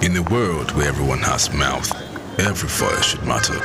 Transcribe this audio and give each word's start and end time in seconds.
In 0.00 0.16
a 0.16 0.22
world 0.22 0.70
where 0.76 0.86
everyone 0.86 1.18
has 1.18 1.52
mouth, 1.52 1.90
every 2.38 2.68
voice 2.68 3.04
should 3.04 3.24
matter. 3.24 3.58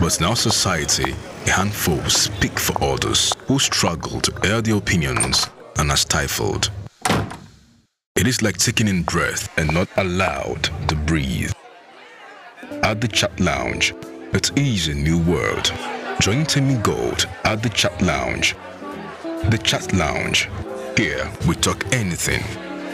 But 0.00 0.18
in 0.18 0.24
our 0.24 0.34
society, 0.34 1.14
a 1.46 1.50
handful 1.50 2.02
speak 2.04 2.58
for 2.58 2.82
others 2.82 3.34
who 3.46 3.58
struggle 3.58 4.18
to 4.22 4.48
air 4.48 4.62
their 4.62 4.76
opinions 4.76 5.46
and 5.76 5.90
are 5.90 5.96
stifled. 5.98 6.70
It 8.16 8.26
is 8.26 8.40
like 8.40 8.56
taking 8.56 8.88
in 8.88 9.02
breath 9.02 9.50
and 9.58 9.72
not 9.74 9.88
allowed 9.98 10.70
to 10.88 10.94
breathe. 10.94 11.52
At 12.82 13.02
the 13.02 13.08
Chat 13.08 13.38
Lounge, 13.38 13.94
it 14.32 14.56
is 14.56 14.88
a 14.88 14.94
new 14.94 15.18
world. 15.18 15.70
Join 16.22 16.46
Timmy 16.46 16.76
Gold 16.76 17.28
at 17.44 17.62
the 17.62 17.68
Chat 17.68 18.00
Lounge. 18.00 18.56
The 19.50 19.60
Chat 19.62 19.92
Lounge. 19.92 20.48
Here 20.96 21.30
we 21.46 21.54
talk 21.56 21.84
anything 21.92 22.42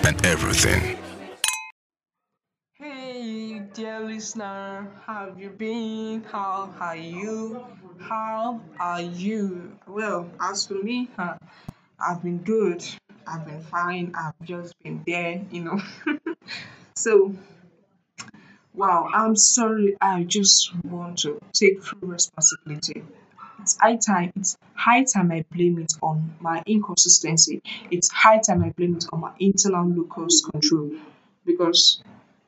and 0.04 0.26
everything. 0.26 0.98
Listener, 4.14 4.86
how 5.06 5.26
have 5.26 5.40
you 5.40 5.50
been? 5.50 6.22
How 6.30 6.72
are 6.78 6.96
you? 6.96 7.66
How 7.98 8.60
are 8.78 9.00
you? 9.00 9.76
Well, 9.88 10.30
as 10.40 10.68
for 10.68 10.74
me, 10.74 11.10
huh, 11.16 11.36
I've 11.98 12.22
been 12.22 12.38
good. 12.38 12.84
I've 13.26 13.44
been 13.44 13.60
fine. 13.62 14.14
I've 14.16 14.46
just 14.46 14.72
been 14.84 15.02
there, 15.04 15.42
you 15.50 15.64
know. 15.64 15.82
so, 16.96 17.34
wow, 18.72 19.08
I'm 19.12 19.34
sorry. 19.34 19.96
I 20.00 20.22
just 20.22 20.72
want 20.84 21.18
to 21.20 21.40
take 21.52 21.82
full 21.82 22.08
responsibility. 22.08 23.02
It's 23.62 23.76
high 23.80 23.96
time. 23.96 24.32
It's 24.36 24.56
high 24.74 25.02
time 25.12 25.32
I 25.32 25.44
blame 25.50 25.80
it 25.80 25.92
on 26.00 26.36
my 26.38 26.62
inconsistency. 26.66 27.62
It's 27.90 28.12
high 28.12 28.38
time 28.38 28.62
I 28.62 28.70
blame 28.70 28.94
it 28.94 29.06
on 29.12 29.22
my 29.22 29.32
internal 29.40 29.88
locus 29.88 30.46
control 30.52 30.92
because 31.44 32.00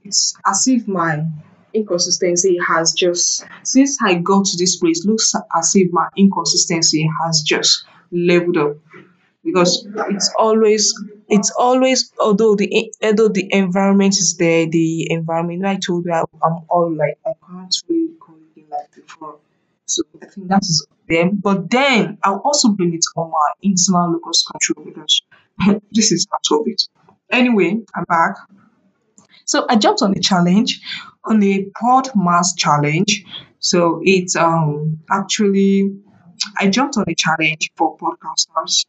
it's 0.05 0.37
as 0.47 0.69
if 0.69 0.87
my 0.87 1.27
inconsistency 1.77 2.59
has 2.67 2.93
just 2.93 3.45
since 3.63 3.99
I 4.03 4.15
got 4.15 4.47
to 4.47 4.57
this 4.57 4.77
place 4.77 5.05
looks 5.05 5.35
as 5.57 5.73
if 5.75 5.93
my 5.93 6.09
inconsistency 6.17 7.09
has 7.25 7.43
just 7.43 7.85
leveled 8.11 8.57
up. 8.57 8.77
Because 9.45 9.87
it's 10.11 10.35
always 10.39 10.93
it's 11.29 11.53
always 11.57 12.13
although 12.19 12.57
the 12.57 12.93
although 13.03 13.29
the 13.29 13.49
environment 13.53 14.15
is 14.15 14.37
there 14.37 14.67
the 14.67 15.11
environment 15.11 15.65
I 15.65 15.77
told 15.77 16.05
you 16.05 16.13
I, 16.13 16.25
I'm 16.45 16.65
all 16.69 16.93
like 16.93 17.19
I 17.25 17.33
can't 17.47 17.75
really 17.89 18.15
call 18.19 18.37
it 18.57 18.69
like 18.69 18.95
before. 18.95 19.37
So 19.87 20.03
I 20.21 20.27
think 20.27 20.49
that 20.49 20.63
is 20.63 20.87
them. 21.09 21.39
But 21.43 21.71
then 21.71 22.19
I'll 22.25 22.43
also 22.45 22.71
blame 22.71 22.95
it 22.95 23.05
on 23.17 23.31
my 23.31 23.49
internal 23.63 24.13
locus 24.15 24.45
control 24.51 24.85
because 24.85 25.23
this 25.93 26.11
is 26.11 26.27
part 26.27 26.47
of 26.51 26.67
it. 26.67 26.83
Anyway 27.31 27.79
I'm 27.95 28.05
back 28.05 28.37
so 29.47 29.65
I 29.69 29.77
jumped 29.77 30.03
on 30.03 30.13
the 30.13 30.21
challenge, 30.21 30.81
on 31.25 31.41
the 31.41 31.71
Podmas 31.81 32.49
challenge. 32.59 33.25
So 33.61 34.01
it's 34.03 34.37
um 34.37 34.99
actually 35.11 35.97
I 36.59 36.69
jumped 36.69 36.97
on 36.99 37.05
the 37.07 37.15
challenge 37.15 37.71
for 37.77 37.97
podcasters. 37.97 38.85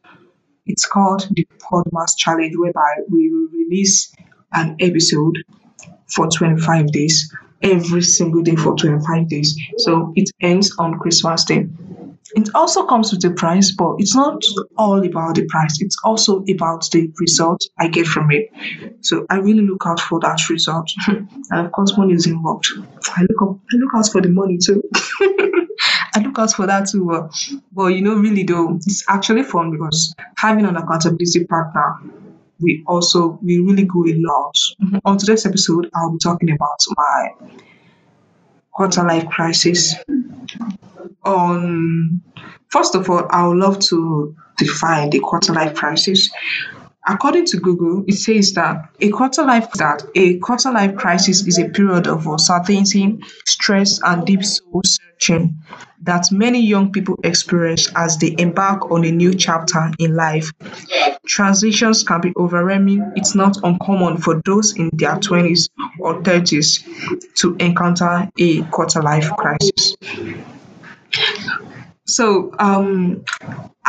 It's 0.66 0.84
called 0.84 1.26
the 1.30 1.46
Podmas 1.58 2.16
challenge, 2.18 2.54
whereby 2.56 2.96
we 3.08 3.30
will 3.30 3.48
release 3.52 4.12
an 4.52 4.76
episode 4.80 5.38
for 6.08 6.28
25 6.28 6.92
days 6.92 7.32
every 7.62 8.02
single 8.02 8.42
day 8.42 8.56
for 8.56 8.76
25 8.76 9.28
days. 9.28 9.58
So 9.78 10.12
it 10.16 10.30
ends 10.40 10.74
on 10.78 10.98
Christmas 10.98 11.44
Day. 11.44 11.68
It 12.34 12.54
also 12.54 12.86
comes 12.86 13.12
with 13.12 13.24
a 13.24 13.30
price, 13.30 13.72
but 13.72 13.96
it's 13.98 14.14
not 14.14 14.42
all 14.76 15.04
about 15.04 15.36
the 15.36 15.46
price. 15.46 15.80
It's 15.80 15.96
also 16.04 16.44
about 16.48 16.88
the 16.90 17.10
result 17.18 17.64
I 17.78 17.88
get 17.88 18.06
from 18.06 18.30
it. 18.30 18.50
So 19.00 19.26
I 19.30 19.36
really 19.36 19.62
look 19.62 19.84
out 19.86 20.00
for 20.00 20.20
that 20.20 20.48
result, 20.50 20.90
and 21.08 21.66
of 21.66 21.72
course, 21.72 21.96
money 21.96 22.14
is 22.14 22.26
involved. 22.26 22.68
I 23.16 23.22
look 23.22 23.42
up, 23.42 23.58
I 23.72 23.76
look 23.76 23.94
out 23.94 24.08
for 24.12 24.20
the 24.20 24.28
money 24.28 24.58
too. 24.58 24.82
I 26.14 26.20
look 26.20 26.38
out 26.38 26.52
for 26.52 26.66
that 26.66 26.88
too. 26.88 27.10
Uh, 27.10 27.30
but 27.72 27.86
you 27.88 28.02
know, 28.02 28.14
really 28.14 28.42
though, 28.42 28.76
it's 28.76 29.04
actually 29.08 29.42
fun 29.42 29.70
because 29.70 30.14
having 30.36 30.66
an 30.66 30.76
accountability 30.76 31.44
partner, 31.44 31.96
we 32.60 32.84
also 32.86 33.38
we 33.42 33.60
really 33.60 33.84
go 33.84 34.04
a 34.04 34.14
lot. 34.16 34.54
On 35.04 35.16
today's 35.16 35.46
episode, 35.46 35.88
I'll 35.94 36.12
be 36.12 36.18
talking 36.18 36.50
about 36.50 36.80
my 36.96 37.28
quarter 38.78 39.02
life 39.02 39.28
crisis. 39.28 39.96
On 41.24 42.20
first 42.68 42.94
of 42.94 43.10
all 43.10 43.26
i 43.28 43.44
would 43.46 43.56
love 43.56 43.80
to 43.80 44.36
define 44.56 45.10
the 45.10 45.18
quarter 45.18 45.52
life 45.52 45.74
crisis 45.74 46.30
according 47.08 47.44
to 47.46 47.58
google 47.58 48.04
it 48.06 48.14
says 48.14 48.52
that 48.52 48.90
a 49.00 49.10
quarter 49.10 49.42
life 49.42 49.70
that 49.72 50.02
a 50.14 50.38
quarter 50.38 50.70
life 50.70 50.94
crisis 50.96 51.46
is 51.46 51.58
a 51.58 51.68
period 51.70 52.06
of 52.06 52.26
uncertainty 52.26 53.18
stress 53.46 54.00
and 54.02 54.26
deep 54.26 54.44
soul 54.44 54.82
searching 54.84 55.56
that 56.02 56.30
many 56.30 56.60
young 56.60 56.92
people 56.92 57.16
experience 57.24 57.90
as 57.96 58.18
they 58.18 58.34
embark 58.38 58.90
on 58.90 59.04
a 59.04 59.10
new 59.10 59.34
chapter 59.34 59.90
in 59.98 60.14
life. 60.14 60.52
Transitions 61.26 62.04
can 62.04 62.20
be 62.20 62.32
overwhelming. 62.36 63.12
It's 63.16 63.34
not 63.34 63.56
uncommon 63.62 64.18
for 64.18 64.40
those 64.44 64.76
in 64.76 64.90
their 64.92 65.16
20s 65.16 65.68
or 66.00 66.22
30s 66.22 67.34
to 67.36 67.56
encounter 67.56 68.28
a 68.38 68.62
quarter 68.62 69.02
life 69.02 69.30
crisis. 69.36 69.96
So, 72.06 72.54
um, 72.58 73.24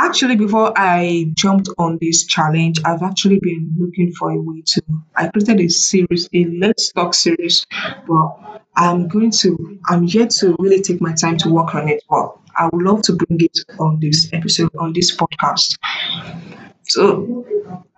actually, 0.06 0.36
before 0.36 0.74
I 0.76 1.32
jumped 1.36 1.70
on 1.78 1.98
this 2.02 2.26
challenge, 2.26 2.80
I've 2.86 3.04
actually 3.04 3.40
been 3.40 3.76
looking 3.78 4.12
for 4.14 4.32
a 4.32 4.42
way 4.42 4.64
to. 4.66 4.82
I 5.16 5.28
created 5.28 5.60
a 5.60 5.70
series, 5.70 6.30
a 6.34 6.46
Let's 6.46 6.92
Talk 6.92 7.14
series, 7.14 7.66
but 8.08 8.62
I'm 8.76 9.08
going 9.08 9.32
to. 9.32 9.80
I'm 9.88 10.06
yet 10.06 10.32
to 10.40 10.56
really 10.60 10.82
take 10.82 11.02
my 11.02 11.14
time 11.14 11.38
to 11.40 11.50
work 11.50 11.76
on 11.76 11.90
it. 11.90 12.04
But 12.10 12.38
I 12.56 12.70
would 12.72 12.82
love 12.84 13.02
to 13.04 13.14
bring 13.14 13.40
it 13.42 13.60
on 13.80 14.00
this 14.00 14.30
episode, 14.34 14.76
on 14.78 14.94
this 14.94 15.16
podcast. 15.16 15.78
So, 16.84 17.46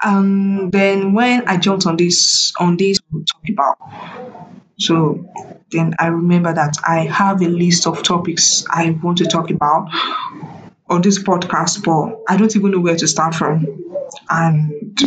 um, 0.03 0.69
then 0.71 1.13
when 1.13 1.47
I 1.47 1.57
jumped 1.57 1.85
on 1.85 1.97
this, 1.97 2.53
on 2.59 2.77
this, 2.77 2.99
talk 2.99 3.49
about. 3.49 3.77
So 4.79 5.25
then 5.71 5.95
I 5.99 6.07
remember 6.07 6.53
that 6.53 6.77
I 6.85 7.05
have 7.05 7.41
a 7.41 7.47
list 7.47 7.87
of 7.87 8.03
topics 8.03 8.65
I 8.69 8.89
want 8.91 9.19
to 9.19 9.25
talk 9.25 9.51
about 9.51 9.89
on 10.91 11.01
this 11.01 11.21
podcast, 11.21 11.83
but 11.83 12.19
I 12.27 12.37
don't 12.37 12.55
even 12.55 12.71
know 12.71 12.79
where 12.79 12.95
to 12.95 13.07
start 13.07 13.33
from. 13.33 13.65
And 14.29 14.99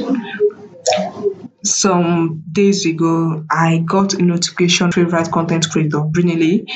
some 1.64 2.42
days 2.50 2.84
ago, 2.86 3.44
I 3.50 3.78
got 3.78 4.14
a 4.14 4.22
notification 4.22 4.92
favorite 4.92 5.30
content 5.30 5.68
creator, 5.70 5.98
Brinley. 5.98 6.66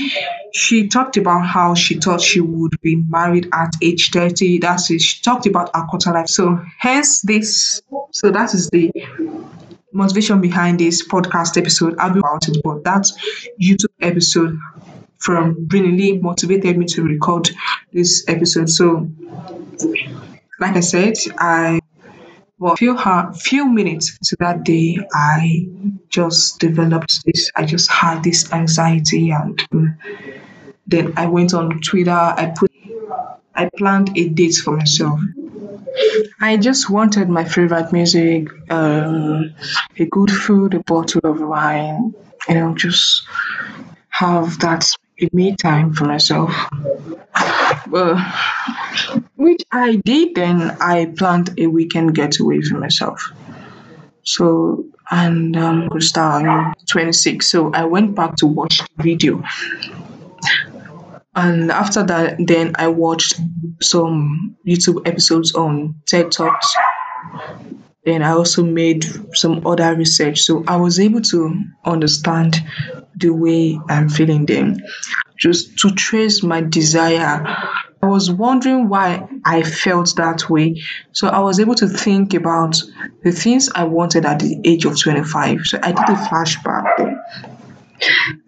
She 0.54 0.88
talked 0.88 1.16
about 1.16 1.46
how 1.46 1.74
she 1.74 1.96
thought 1.98 2.20
she 2.22 2.40
would 2.40 2.80
be 2.80 2.96
married 2.96 3.48
at 3.52 3.72
age 3.82 4.10
30. 4.10 4.58
That's 4.58 4.90
it. 4.90 5.00
She 5.02 5.22
talked 5.22 5.46
about 5.46 5.70
her 5.74 5.84
quarter 5.86 6.12
life. 6.12 6.28
So 6.28 6.58
hence 6.78 7.20
this 7.20 7.82
so 8.12 8.30
that 8.30 8.54
is 8.54 8.70
the 8.70 8.90
motivation 9.92 10.40
behind 10.40 10.80
this 10.80 11.06
podcast 11.06 11.56
episode. 11.58 11.98
I'll 11.98 12.12
be 12.12 12.20
about 12.20 12.48
it, 12.48 12.58
but 12.62 12.84
that 12.84 13.06
YouTube 13.60 13.92
episode 14.00 14.58
from 15.18 15.66
Brinley 15.66 16.20
motivated 16.20 16.78
me 16.78 16.86
to 16.86 17.02
record 17.02 17.50
this 17.92 18.24
episode. 18.28 18.70
So, 18.70 19.10
like 20.60 20.76
I 20.76 20.80
said, 20.80 21.14
I 21.38 21.80
well, 22.58 22.74
few 22.74 22.98
few 23.34 23.68
minutes 23.68 24.18
to 24.18 24.36
that 24.40 24.64
day, 24.64 24.98
I 25.12 25.68
just 26.08 26.58
developed 26.58 27.24
this. 27.24 27.52
I 27.54 27.64
just 27.64 27.90
had 27.90 28.24
this 28.24 28.52
anxiety, 28.52 29.30
and 29.30 29.60
um, 29.72 29.96
then 30.86 31.12
I 31.16 31.26
went 31.26 31.54
on 31.54 31.80
Twitter. 31.80 32.10
I 32.10 32.52
put, 32.56 32.72
I 33.54 33.70
planned 33.76 34.18
a 34.18 34.28
date 34.28 34.56
for 34.56 34.76
myself. 34.76 35.20
I 36.40 36.56
just 36.56 36.90
wanted 36.90 37.28
my 37.28 37.44
favorite 37.44 37.92
music, 37.92 38.48
um, 38.70 39.54
a 39.96 40.04
good 40.06 40.30
food, 40.30 40.74
a 40.74 40.80
bottle 40.80 41.20
of 41.24 41.40
wine, 41.40 42.14
you 42.48 42.54
know, 42.54 42.74
just 42.74 43.22
have 44.08 44.58
that 44.60 44.84
me 45.32 45.56
time 45.56 45.92
for 45.92 46.04
myself. 46.04 46.50
Which 49.36 49.62
I 49.72 49.96
did 49.96 50.34
then. 50.34 50.76
I 50.80 51.06
planned 51.16 51.58
a 51.58 51.66
weekend 51.66 52.14
getaway 52.14 52.60
for 52.60 52.78
myself. 52.78 53.32
So, 54.22 54.84
and 55.10 55.56
um, 55.56 55.88
on 55.88 56.74
26. 56.90 57.46
So 57.46 57.72
I 57.72 57.84
went 57.84 58.14
back 58.14 58.36
to 58.36 58.46
watch 58.46 58.80
the 58.96 59.02
video. 59.02 59.42
And 61.34 61.70
after 61.70 62.02
that, 62.04 62.36
then 62.38 62.72
I 62.76 62.88
watched 62.88 63.40
some 63.80 64.56
YouTube 64.66 65.06
episodes 65.06 65.54
on 65.54 66.02
TED 66.06 66.32
Talks. 66.32 66.74
Then 68.04 68.22
I 68.22 68.30
also 68.30 68.64
made 68.64 69.04
some 69.34 69.66
other 69.66 69.94
research. 69.94 70.40
So 70.40 70.64
I 70.66 70.76
was 70.76 70.98
able 70.98 71.20
to 71.22 71.62
understand 71.84 72.56
the 73.18 73.30
way 73.30 73.78
I'm 73.88 74.08
feeling 74.08 74.46
them, 74.46 74.76
Just 75.36 75.78
to 75.78 75.90
trace 75.90 76.42
my 76.42 76.60
desire 76.62 77.44
I 78.00 78.06
was 78.06 78.30
wondering 78.30 78.88
why 78.88 79.28
I 79.44 79.62
felt 79.62 80.14
that 80.16 80.48
way. 80.48 80.80
So 81.12 81.28
I 81.28 81.40
was 81.40 81.58
able 81.58 81.74
to 81.76 81.88
think 81.88 82.32
about 82.34 82.80
the 83.24 83.32
things 83.32 83.68
I 83.74 83.84
wanted 83.84 84.24
at 84.24 84.38
the 84.38 84.60
age 84.64 84.84
of 84.84 85.00
25. 85.00 85.62
So 85.64 85.80
I 85.82 85.88
did 85.88 86.08
a 86.08 86.14
flashback. 86.14 87.18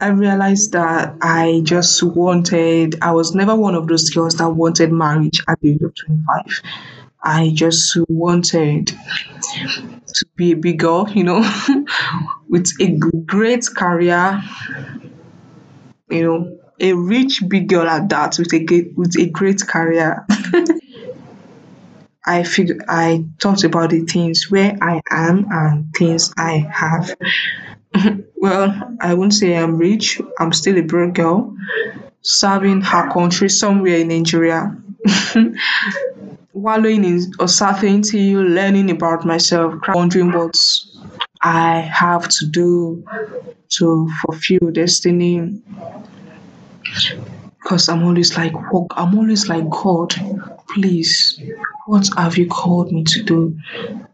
I 0.01 0.09
realized 0.09 0.73
that 0.73 1.17
I 1.21 1.63
just 1.65 2.01
wanted, 2.03 3.03
I 3.03 3.11
was 3.13 3.35
never 3.35 3.57
one 3.57 3.75
of 3.75 3.89
those 3.89 4.11
girls 4.11 4.37
that 4.37 4.49
wanted 4.49 4.93
marriage 4.93 5.43
at 5.49 5.61
the 5.61 5.73
age 5.73 5.83
of 5.83 5.95
25. 5.97 6.63
I 7.23 7.51
just 7.53 7.99
wanted 8.09 8.93
to 10.15 10.27
be 10.37 10.53
a 10.53 10.57
big 10.57 10.79
girl, 10.79 11.09
you 11.11 11.25
know, 11.25 11.41
with 12.49 12.71
a 12.81 12.89
great 13.27 13.67
career, 13.75 14.43
you 16.09 16.23
know, 16.23 16.59
a 16.81 16.93
rich 16.95 17.43
big 17.47 17.69
girl 17.69 17.87
at 17.87 18.09
that 18.09 18.39
with 18.39 18.53
a 18.55 18.93
with 18.97 19.17
a 19.19 19.27
great 19.27 19.67
career. 19.67 20.27
I 22.25 22.43
figured 22.43 22.85
I 22.89 23.25
thought 23.41 23.65
about 23.65 23.91
the 23.91 24.05
things 24.05 24.51
where 24.51 24.77
I 24.81 25.01
am 25.11 25.47
and 25.51 25.95
things 25.97 26.33
I 26.37 26.67
have. 26.71 27.17
well, 28.37 28.97
I 29.01 29.15
won't 29.15 29.35
say 29.35 29.57
I'm 29.57 29.79
rich. 29.79 30.21
I'm 30.39 30.53
still 30.53 30.79
a 30.79 30.83
broke 30.83 31.15
girl 31.15 31.57
serving 32.23 32.83
her 32.83 33.11
country 33.11 33.49
somewhere 33.49 33.99
in 33.99 34.09
Nigeria. 34.09 34.77
Wallowing 36.61 37.05
in 37.05 37.33
uncertainty, 37.41 38.37
learning 38.37 38.91
about 38.91 39.25
myself, 39.25 39.75
wondering 39.89 40.31
what 40.31 40.55
I 41.41 41.81
have 41.81 42.29
to 42.29 42.47
do 42.47 43.03
to 43.79 44.11
fulfill 44.21 44.71
destiny. 44.71 45.62
Because 47.62 47.89
I'm 47.89 48.03
always 48.05 48.37
like, 48.37 48.53
I'm 48.55 49.19
always 49.19 49.49
like, 49.49 49.71
God, 49.71 50.15
please, 50.69 51.41
what 51.87 52.07
have 52.19 52.37
you 52.37 52.47
called 52.47 52.93
me 52.93 53.05
to 53.05 53.23
do? 53.23 53.59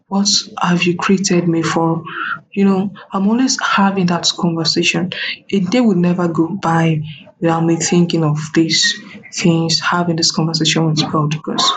What 0.07 0.29
have 0.63 0.85
you 0.85 0.97
created 0.97 1.49
me 1.49 1.63
for? 1.63 2.05
You 2.53 2.65
know, 2.65 2.95
I'm 3.13 3.27
always 3.27 3.61
having 3.61 4.07
that 4.07 4.31
conversation. 4.39 5.13
A 5.51 5.59
day 5.59 5.81
would 5.81 5.97
never 5.97 6.29
go 6.29 6.47
by 6.47 7.03
without 7.41 7.65
me 7.65 7.75
thinking 7.75 8.23
of 8.23 8.39
these 8.55 9.03
things, 9.35 9.81
having 9.81 10.15
this 10.15 10.31
conversation 10.31 10.87
with 10.87 11.11
God 11.11 11.31
because 11.31 11.73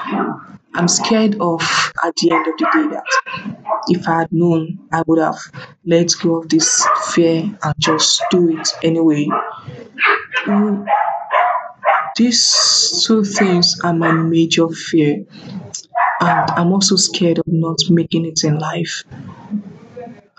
I'm 0.74 0.88
scared 0.88 1.36
of 1.40 1.62
at 2.04 2.16
the 2.18 2.32
end 2.32 2.48
of 2.48 2.54
the 2.58 2.68
day 2.74 2.96
that 2.96 3.84
if 3.90 4.08
I 4.08 4.20
had 4.22 4.32
known, 4.32 4.80
I 4.92 5.04
would 5.08 5.20
have 5.20 5.40
let 5.86 6.12
go 6.22 6.38
of 6.38 6.50
this 6.50 6.88
fear 7.14 7.44
and 7.64 7.76
just 7.80 8.24
do 8.32 8.58
it 8.60 8.70
anyway. 8.84 9.28
Mm, 10.46 10.86
These 12.18 13.04
two 13.08 13.24
things 13.24 13.80
are 13.84 13.94
my 13.94 14.12
major 14.12 14.68
fear, 14.70 15.26
and 16.22 16.52
I'm 16.52 16.72
also 16.74 16.96
scared 16.98 17.40
of 17.40 17.46
not 17.48 17.78
making 17.90 18.26
it 18.26 18.44
in 18.44 18.60
life. 18.60 19.04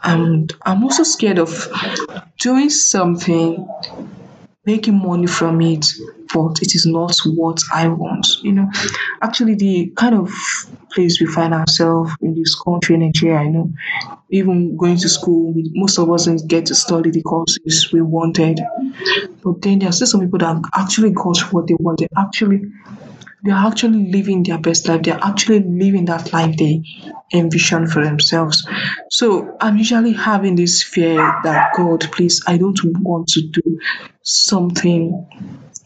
And 0.03 0.53
I'm 0.63 0.83
also 0.85 1.03
scared 1.03 1.39
of 1.39 1.69
doing 2.39 2.71
something 2.71 3.67
making 4.67 4.99
money 4.99 5.27
from 5.27 5.61
it, 5.61 5.87
but 6.35 6.63
it 6.63 6.75
is 6.75 6.87
not 6.87 7.17
what 7.27 7.61
I 7.73 7.89
want. 7.89 8.27
You 8.43 8.53
know, 8.53 8.71
actually, 9.23 9.55
the 9.55 9.93
kind 9.97 10.15
of 10.15 10.31
place 10.93 11.21
we 11.21 11.27
find 11.27 11.55
ourselves 11.55 12.13
in 12.21 12.35
this 12.35 12.55
country, 12.55 12.97
Nigeria, 12.97 13.45
you 13.45 13.51
know, 13.51 13.73
even 14.31 14.77
going 14.77 14.97
to 14.99 15.09
school, 15.09 15.53
we, 15.53 15.71
most 15.75 15.99
of 15.99 16.11
us 16.11 16.25
didn't 16.25 16.49
get 16.49 16.67
to 16.67 16.75
study 16.75 17.11
the 17.11 17.23
courses 17.23 17.91
we 17.93 18.01
wanted. 18.03 18.61
But 19.43 19.63
then 19.63 19.79
there 19.79 19.89
are 19.89 19.93
still 19.93 20.07
some 20.07 20.21
people 20.21 20.39
that 20.41 20.63
actually 20.75 21.11
got 21.11 21.39
what 21.53 21.67
they 21.67 21.77
wanted. 21.79 22.09
Actually, 22.17 22.63
they 23.43 23.53
are 23.53 23.67
actually 23.67 24.11
living 24.11 24.43
their 24.43 24.59
best 24.59 24.87
life. 24.87 25.03
They 25.03 25.13
are 25.13 25.21
actually 25.23 25.61
living 25.61 26.05
that 26.07 26.33
life 26.33 26.57
they 26.57 26.83
envision 27.33 27.87
for 27.87 28.05
themselves. 28.05 28.67
So 29.11 29.57
I'm 29.61 29.79
usually 29.79 30.13
having 30.13 30.57
this 30.57 30.83
fear 30.83 31.17
that 31.45 31.73
God, 31.77 32.01
please, 32.13 32.43
I 32.47 32.59
don't 32.59 32.79
want 33.01 33.29
to 33.29 33.43
do 33.49 33.79
something 34.23 35.27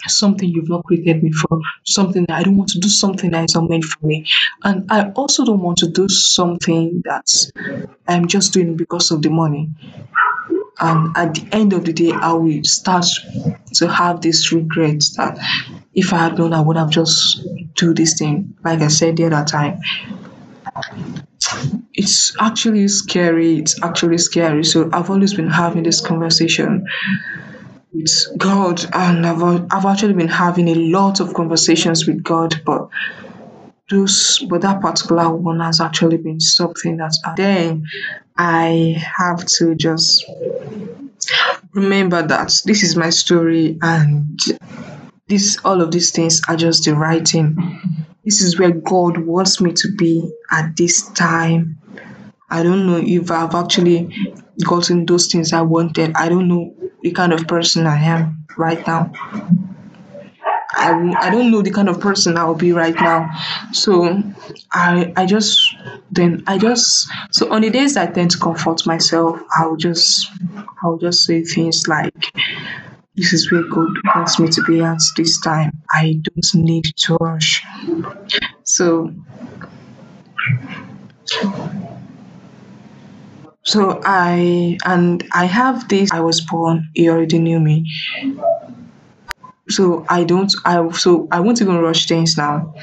something 0.09 0.49
you've 0.49 0.69
not 0.69 0.85
created 0.85 1.23
me 1.23 1.33
for, 1.33 1.61
something 1.85 2.25
that 2.29 2.39
I 2.39 2.43
don't 2.43 2.56
want 2.56 2.71
to 2.71 2.81
do 2.81 2.89
something 2.89 3.31
that 3.31 3.45
is 3.45 3.55
not 3.55 3.69
meant 3.69 3.85
for 3.85 4.06
me. 4.06 4.27
And 4.62 4.91
I 4.91 5.11
also 5.11 5.45
don't 5.45 5.61
want 5.61 5.79
to 5.79 5.89
do 5.89 6.09
something 6.09 7.03
that 7.05 7.93
I'm 8.06 8.29
just 8.29 8.53
doing 8.53 8.77
because 8.77 9.11
of 9.11 9.23
the 9.23 9.31
money. 9.31 9.71
And 10.81 11.17
at 11.17 11.35
the 11.35 11.49
end 11.53 11.73
of 11.73 11.85
the 11.85 11.93
day, 11.93 12.11
I 12.11 12.33
will 12.33 12.65
start 12.65 13.06
to 13.75 13.89
have 13.89 14.21
this 14.21 14.53
regret 14.53 15.03
that 15.17 15.39
if 15.95 16.12
I 16.12 16.19
had 16.19 16.39
known, 16.39 16.53
I 16.53 16.61
would 16.61 16.77
have 16.77 16.91
just 16.91 17.47
do 17.75 17.95
this 17.95 18.19
thing. 18.19 18.56
Like 18.65 18.81
I 18.81 18.89
said 18.89 19.17
the 19.17 19.27
other 19.27 19.45
time, 19.45 19.81
it's 21.95 22.35
actually 22.41 22.89
scary. 22.89 23.59
It's 23.59 23.81
actually 23.83 24.19
scary. 24.19 24.65
So 24.65 24.91
I've 24.93 25.11
always 25.11 25.35
been 25.35 25.49
having 25.49 25.85
this 25.85 26.01
conversation 26.01 26.87
with 27.94 28.26
God, 28.37 28.85
and 28.93 29.26
I've 29.26 29.43
I've 29.73 29.87
actually 29.87 30.14
been 30.14 30.29
having 30.29 30.69
a 30.69 30.75
lot 30.75 31.20
of 31.20 31.32
conversations 31.35 32.06
with 32.06 32.23
God, 32.23 32.61
but 32.67 32.88
those 33.91 34.44
but 34.49 34.62
that 34.62 34.81
particular 34.81 35.35
one 35.35 35.61
has 35.61 35.81
actually 35.81 36.17
been 36.17 36.41
something 36.41 36.96
that 36.96 37.14
then 37.37 37.85
I 38.37 38.96
have 39.17 39.44
to 39.58 39.75
just 39.75 40.25
remember 41.73 42.26
that 42.26 42.61
this 42.64 42.82
is 42.82 42.96
my 42.96 43.11
story 43.11 43.79
and 43.82 44.41
this 45.29 45.58
all 45.64 45.81
of 45.81 45.91
these 45.91 46.11
things 46.11 46.43
are 46.49 46.56
just 46.56 46.85
the 46.85 46.94
writing. 46.94 47.56
This 48.25 48.41
is 48.41 48.58
where 48.58 48.70
God 48.70 49.19
wants 49.19 49.61
me 49.61 49.73
to 49.75 49.94
be 49.96 50.32
at 50.50 50.76
this 50.76 51.11
time. 51.11 51.79
I 52.49 52.62
don't 52.62 52.87
know 52.87 53.00
if 53.02 53.31
I've 53.31 53.55
actually 53.55 54.14
gotten 54.64 55.05
those 55.05 55.26
things 55.26 55.52
I 55.52 55.62
wanted. 55.62 56.14
I 56.14 56.29
don't 56.29 56.49
know 56.49 56.75
the 57.05 57.12
kind 57.12 57.35
of 57.35 57.47
person 57.47 57.87
I 57.87 58.03
am 58.03 58.47
right 58.56 58.85
now. 58.87 59.12
I, 60.77 61.15
I 61.21 61.31
don't 61.31 61.51
know 61.51 61.61
the 61.62 61.71
kind 61.71 61.89
of 61.89 62.01
person 62.01 62.37
I'll 62.39 62.55
be 62.55 62.73
right 62.73 62.95
now. 62.95 63.31
So 63.73 64.23
I 64.73 65.12
I 65.15 65.27
just 65.27 65.61
then 66.11 66.43
I 66.47 66.56
just 66.59 67.09
so 67.31 67.53
on 67.53 67.61
the 67.61 67.71
days 67.71 67.97
I 67.99 68.06
tend 68.06 68.31
to 68.33 68.39
comfort 68.39 68.87
myself, 68.87 69.39
I'll 69.55 69.77
just 69.77 70.29
I'll 70.83 70.97
just 70.97 71.25
say 71.27 71.45
things 71.45 71.87
like 71.87 72.15
this 73.15 73.35
is 73.35 73.53
where 73.53 73.62
God 73.65 73.91
wants 74.15 74.41
me 74.41 74.49
to 74.49 74.65
be 74.65 74.81
at 74.81 74.99
this 75.17 75.41
time. 75.41 75.83
I 75.91 76.21
don't 76.23 76.55
need 76.55 76.87
to 77.05 77.17
rush. 77.21 77.62
So 78.65 79.12
so 83.64 84.00
I 84.05 84.78
and 84.84 85.26
I 85.32 85.46
have 85.46 85.88
this 85.88 86.12
I 86.12 86.20
was 86.20 86.40
born, 86.43 86.90
he 86.94 87.08
already 87.08 87.38
knew 87.38 87.61
me. 87.61 87.90
So 89.70 90.05
I 90.08 90.24
don't 90.24 90.53
I 90.67 90.91
so 90.93 91.27
I 91.32 91.41
won't 91.41 91.62
even 91.62 91.79
rush 91.79 92.06
things 92.06 92.36
now. 92.36 92.74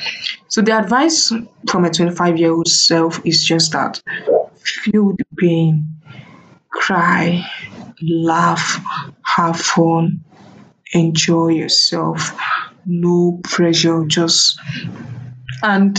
So 0.48 0.62
the 0.62 0.78
advice 0.78 1.32
from 1.70 1.86
a 1.86 1.92
25 1.92 2.38
year 2.38 2.52
old 2.52 2.68
self 2.68 3.24
is 3.26 3.44
just 3.44 3.74
that 3.74 4.02
feel 4.64 5.14
the 5.16 5.26
pain, 5.38 6.02
cry, 6.70 7.46
laugh, 8.02 8.80
have 9.24 9.60
fun, 9.60 10.24
enjoy 10.94 11.50
yourself. 11.50 12.36
No 12.86 13.40
pressure, 13.44 14.06
just 14.06 14.60
and 15.62 15.98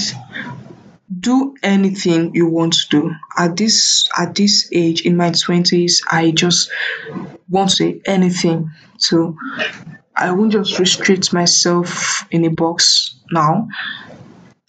do 1.23 1.55
anything 1.63 2.35
you 2.35 2.47
want 2.47 2.75
to 2.75 2.89
do. 2.91 3.15
At 3.39 3.57
this 3.57 4.11
at 4.19 4.35
this 4.35 4.69
age 4.73 5.03
in 5.03 5.17
my 5.17 5.31
20s, 5.31 6.03
I 6.11 6.33
just 6.33 6.71
want 7.49 7.71
to 7.71 7.77
say 7.77 8.01
anything. 8.05 8.71
So 8.99 9.37
I 10.15 10.33
won't 10.33 10.53
just 10.53 10.79
restrict 10.79 11.33
myself 11.33 12.27
in 12.31 12.45
a 12.45 12.51
box 12.51 13.15
now. 13.31 13.69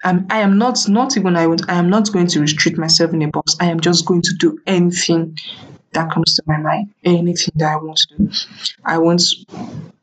I'm, 0.06 0.28
I 0.30 0.40
am 0.40 0.58
not 0.58 0.88
not 0.88 1.18
even 1.18 1.36
I 1.36 1.48
would 1.48 1.70
I 1.70 1.76
am 1.76 1.90
not 1.90 2.12
going 2.12 2.28
to 2.28 2.42
restrict 2.42 2.78
myself 2.78 3.14
in 3.14 3.22
a 3.24 3.30
box. 3.30 3.56
I 3.60 3.66
am 3.66 3.80
just 3.80 4.06
going 4.06 4.22
to 4.22 4.34
do 4.38 4.60
anything 4.68 5.38
that 5.94 6.12
comes 6.12 6.36
to 6.36 6.44
my 6.46 6.58
mind, 6.58 6.94
anything 7.04 7.54
that 7.56 7.74
I 7.74 7.76
want 7.78 7.98
to 7.98 8.18
do. 8.18 8.30
I 8.84 8.98
won't 9.00 9.24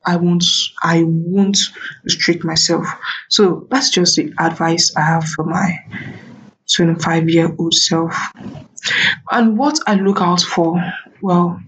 I 0.04 0.16
won't 0.16 0.44
I 0.82 1.04
won't 1.04 1.58
restrict 2.02 2.44
myself. 2.44 2.86
So 3.28 3.66
that's 3.70 3.90
just 3.90 4.16
the 4.16 4.32
advice 4.38 4.96
I 4.96 5.02
have 5.02 5.24
for 5.24 5.44
my 5.44 5.78
25 6.74 7.28
year 7.28 7.54
old 7.58 7.74
self. 7.74 8.14
And 9.30 9.58
what 9.58 9.78
I 9.86 9.94
look 9.94 10.20
out 10.20 10.40
for, 10.40 10.82
well, 11.22 11.60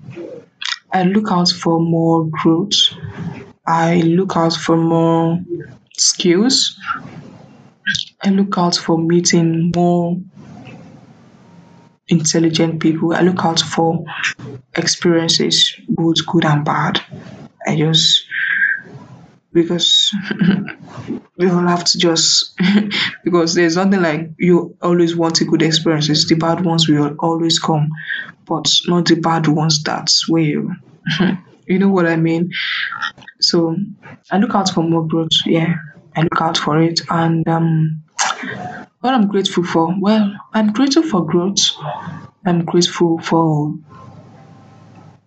I 0.92 1.04
look 1.04 1.30
out 1.30 1.48
for 1.48 1.80
more 1.80 2.28
growth. 2.30 2.74
I 3.66 4.00
look 4.00 4.36
out 4.36 4.54
for 4.54 4.76
more 4.76 5.40
skills. 5.96 6.78
I 8.24 8.30
look 8.30 8.56
out 8.58 8.76
for 8.76 8.98
meeting 8.98 9.72
more 9.74 10.20
intelligent 12.08 12.80
people. 12.80 13.14
I 13.14 13.22
look 13.22 13.44
out 13.44 13.60
for 13.60 14.04
experiences, 14.76 15.74
both 15.88 16.26
good 16.26 16.44
and 16.44 16.64
bad. 16.64 17.00
I 17.66 17.76
just 17.76 18.21
because 19.52 20.10
we 21.38 21.50
all 21.50 21.66
have 21.66 21.84
to 21.84 21.98
just 21.98 22.58
because 23.24 23.54
there's 23.54 23.76
nothing 23.76 24.02
like 24.02 24.30
you 24.38 24.76
always 24.82 25.16
want 25.16 25.40
a 25.40 25.44
good 25.44 25.62
experience. 25.62 26.08
It's 26.08 26.28
the 26.28 26.36
bad 26.36 26.64
ones 26.64 26.88
will 26.88 27.16
always 27.20 27.58
come, 27.58 27.88
but 28.46 28.72
not 28.86 29.06
the 29.06 29.16
bad 29.16 29.48
ones 29.48 29.82
where 30.28 30.42
you 30.42 30.72
you 31.66 31.78
know 31.78 31.88
what 31.90 32.06
I 32.06 32.16
mean. 32.16 32.50
So 33.40 33.76
I 34.30 34.38
look 34.38 34.54
out 34.54 34.70
for 34.70 34.82
more 34.82 35.06
growth. 35.06 35.30
Yeah, 35.46 35.74
I 36.16 36.22
look 36.22 36.40
out 36.40 36.58
for 36.58 36.80
it, 36.82 37.00
and 37.10 37.46
um, 37.48 38.04
what 39.00 39.14
I'm 39.14 39.28
grateful 39.28 39.64
for. 39.64 39.94
Well, 40.00 40.34
I'm 40.54 40.72
grateful 40.72 41.02
for 41.04 41.26
growth. 41.26 41.58
I'm 42.46 42.64
grateful 42.64 43.18
for 43.20 43.74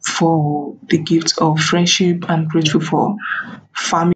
for 0.06 0.78
the 0.90 1.00
gift 1.00 1.36
of 1.40 1.60
friendship. 1.60 2.26
I'm 2.30 2.48
grateful 2.48 2.82
for 2.82 3.18
family. 3.76 4.15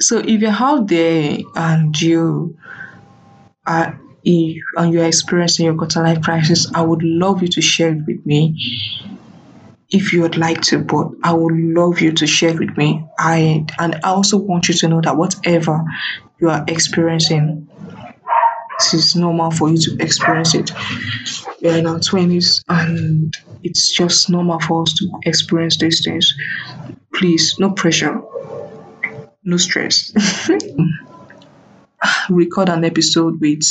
So 0.00 0.18
if 0.18 0.40
you're 0.40 0.50
out 0.50 0.86
there 0.88 1.38
and 1.54 2.00
you 2.00 2.56
are 3.66 4.00
and 4.24 4.92
you're 4.92 5.06
experiencing 5.06 5.66
your 5.66 5.74
quarter 5.74 6.02
life 6.02 6.20
crisis, 6.22 6.70
I 6.74 6.82
would 6.82 7.02
love 7.02 7.42
you 7.42 7.48
to 7.48 7.60
share 7.62 7.92
it 7.92 8.02
with 8.06 8.26
me 8.26 8.54
if 9.90 10.12
you 10.12 10.20
would 10.22 10.36
like 10.36 10.60
to, 10.60 10.80
but 10.80 11.08
I 11.22 11.32
would 11.32 11.54
love 11.54 12.00
you 12.00 12.12
to 12.12 12.26
share 12.26 12.50
it 12.50 12.58
with 12.58 12.76
me. 12.76 13.06
I 13.18 13.64
and 13.78 13.94
I 13.96 14.10
also 14.10 14.36
want 14.36 14.68
you 14.68 14.74
to 14.74 14.88
know 14.88 15.00
that 15.00 15.16
whatever 15.16 15.82
you 16.40 16.50
are 16.50 16.64
experiencing, 16.68 17.68
it 18.80 18.94
is 18.94 19.16
normal 19.16 19.50
for 19.50 19.70
you 19.70 19.78
to 19.78 19.96
experience 19.98 20.54
it. 20.54 20.70
We 21.62 21.70
are 21.70 21.78
in 21.78 21.86
our 21.86 22.00
twenties 22.00 22.62
and 22.68 23.36
it's 23.62 23.90
just 23.92 24.30
normal 24.30 24.60
for 24.60 24.82
us 24.82 24.92
to 24.94 25.20
experience 25.24 25.78
these 25.78 26.04
things. 26.04 26.34
Please, 27.14 27.56
no 27.58 27.72
pressure, 27.72 28.20
no 29.42 29.56
stress. 29.56 30.12
Record 32.30 32.68
an 32.68 32.84
episode 32.84 33.40
with 33.40 33.64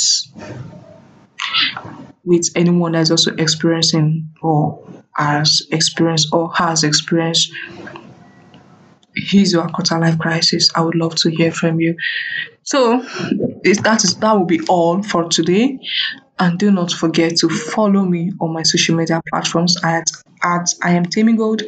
with 2.25 2.49
anyone 2.55 2.91
that's 2.91 3.09
also 3.09 3.33
experiencing 3.35 4.29
or 4.41 4.85
has 5.15 5.65
experienced 5.71 6.33
or 6.33 6.53
has 6.53 6.83
experienced 6.83 7.51
his 9.15 9.55
or 9.55 9.63
her 9.63 9.69
quarter 9.69 9.97
life 9.97 10.19
crisis. 10.19 10.69
I 10.75 10.81
would 10.81 10.95
love 10.95 11.15
to 11.15 11.29
hear 11.29 11.51
from 11.51 11.79
you. 11.79 11.95
So 12.63 12.99
that 12.99 14.01
is 14.03 14.15
that 14.17 14.33
will 14.33 14.45
be 14.45 14.59
all 14.67 15.01
for 15.03 15.29
today. 15.29 15.79
And 16.39 16.59
do 16.59 16.69
not 16.69 16.91
forget 16.91 17.37
to 17.37 17.49
follow 17.49 18.03
me 18.03 18.31
on 18.39 18.53
my 18.53 18.61
social 18.63 18.95
media 18.95 19.21
platforms 19.29 19.77
at 19.83 20.05
at 20.43 20.67
I 20.83 20.91
am 20.91 21.05
Tammy 21.05 21.33
Gold 21.33 21.63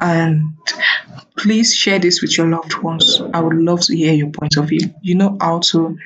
and 0.00 0.56
please 1.36 1.74
share 1.74 1.98
this 1.98 2.22
with 2.22 2.36
your 2.36 2.48
loved 2.48 2.76
ones. 2.82 3.20
I 3.32 3.40
would 3.40 3.56
love 3.56 3.80
to 3.82 3.96
hear 3.96 4.12
your 4.12 4.30
point 4.30 4.56
of 4.56 4.68
view. 4.68 4.94
You 5.02 5.16
know 5.16 5.36
how 5.40 5.60
to 5.70 5.96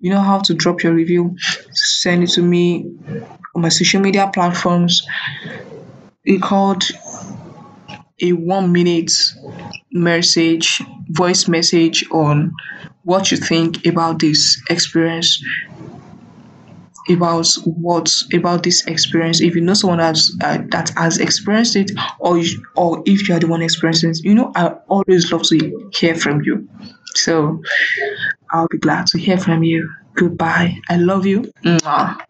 you 0.00 0.10
know 0.10 0.20
how 0.20 0.38
to 0.40 0.54
drop 0.54 0.82
your 0.82 0.94
review, 0.94 1.36
send 1.72 2.24
it 2.24 2.30
to 2.30 2.42
me 2.42 2.90
on 3.54 3.62
my 3.62 3.68
social 3.68 4.00
media 4.00 4.30
platforms. 4.32 5.06
Record 6.26 6.84
a 8.22 8.32
one 8.32 8.72
minute 8.72 9.12
message, 9.92 10.82
voice 11.08 11.48
message 11.48 12.04
on 12.10 12.54
what 13.04 13.30
you 13.30 13.36
think 13.36 13.86
about 13.86 14.18
this 14.20 14.62
experience 14.70 15.42
about 17.10 17.46
what 17.64 18.12
about 18.32 18.62
this 18.62 18.86
experience. 18.86 19.40
If 19.40 19.54
you 19.54 19.60
know 19.60 19.74
someone 19.74 20.00
else 20.00 20.36
uh, 20.42 20.58
that 20.68 20.90
has 20.96 21.18
experienced 21.18 21.76
it 21.76 21.90
or 22.18 22.38
you, 22.38 22.64
or 22.76 23.02
if 23.06 23.28
you 23.28 23.34
are 23.34 23.40
the 23.40 23.46
one 23.46 23.62
experiencing 23.62 24.10
it 24.10 24.24
you 24.24 24.34
know 24.34 24.52
i 24.54 24.68
always 24.88 25.30
love 25.32 25.42
to 25.44 25.90
hear 25.92 26.14
from 26.14 26.42
you. 26.42 26.68
So 27.14 27.62
i'll 28.50 28.68
be 28.68 28.78
glad 28.78 29.06
to 29.08 29.18
hear 29.18 29.38
from 29.38 29.62
you. 29.62 29.90
Goodbye. 30.14 30.80
I 30.88 30.96
love 30.96 31.26
you. 31.26 31.52
Mwah. 31.64 32.20